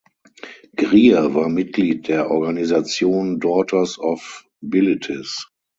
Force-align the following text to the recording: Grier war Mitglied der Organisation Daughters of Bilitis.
Grier 0.75 1.35
war 1.35 1.47
Mitglied 1.47 2.07
der 2.07 2.31
Organisation 2.31 3.39
Daughters 3.39 3.99
of 3.99 4.45
Bilitis. 4.59 5.51